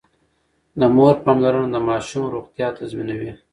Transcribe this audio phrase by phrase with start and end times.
[0.79, 3.31] د مور پاملرنه د ماشوم روغتيا تضمينوي.